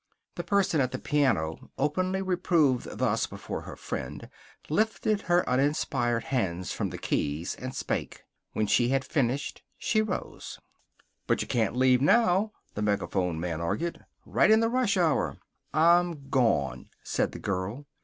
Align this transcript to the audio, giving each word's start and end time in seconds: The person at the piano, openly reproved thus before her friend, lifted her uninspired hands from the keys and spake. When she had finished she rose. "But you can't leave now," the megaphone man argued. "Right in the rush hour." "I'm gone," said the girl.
The 0.33 0.43
person 0.43 0.81
at 0.81 0.91
the 0.93 0.97
piano, 0.97 1.69
openly 1.77 2.23
reproved 2.23 2.97
thus 2.97 3.27
before 3.27 3.61
her 3.61 3.75
friend, 3.75 4.31
lifted 4.67 5.21
her 5.21 5.47
uninspired 5.47 6.23
hands 6.23 6.71
from 6.71 6.89
the 6.89 6.97
keys 6.97 7.53
and 7.53 7.75
spake. 7.75 8.23
When 8.53 8.65
she 8.65 8.89
had 8.89 9.05
finished 9.05 9.61
she 9.77 10.01
rose. 10.01 10.57
"But 11.27 11.43
you 11.43 11.47
can't 11.47 11.75
leave 11.77 12.01
now," 12.01 12.51
the 12.73 12.81
megaphone 12.81 13.39
man 13.39 13.61
argued. 13.61 14.03
"Right 14.25 14.49
in 14.49 14.59
the 14.59 14.69
rush 14.69 14.97
hour." 14.97 15.37
"I'm 15.71 16.29
gone," 16.29 16.89
said 17.03 17.31
the 17.31 17.37
girl. 17.37 17.85